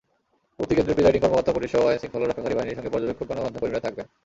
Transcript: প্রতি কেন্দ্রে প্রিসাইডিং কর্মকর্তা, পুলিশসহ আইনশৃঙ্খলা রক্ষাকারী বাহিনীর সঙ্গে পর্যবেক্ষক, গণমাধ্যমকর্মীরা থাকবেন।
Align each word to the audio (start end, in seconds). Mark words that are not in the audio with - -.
প্রতি 0.57 0.73
কেন্দ্রে 0.77 0.95
প্রিসাইডিং 0.97 1.21
কর্মকর্তা, 1.23 1.55
পুলিশসহ 1.57 1.83
আইনশৃঙ্খলা 1.89 2.25
রক্ষাকারী 2.27 2.55
বাহিনীর 2.57 2.77
সঙ্গে 2.77 2.93
পর্যবেক্ষক, 2.93 3.27
গণমাধ্যমকর্মীরা 3.29 3.85
থাকবেন। 3.85 4.05